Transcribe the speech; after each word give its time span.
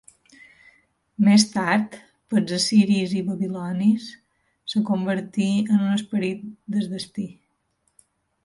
Més 1.27 1.43
tard, 1.49 1.97
pels 2.33 2.55
assiris 2.57 3.13
i 3.19 3.21
babilonis, 3.29 4.09
es 4.71 4.75
convertí 4.91 5.51
en 5.65 5.79
un 5.87 5.95
esperit 6.01 6.45
del 6.77 6.91
destí. 6.97 7.29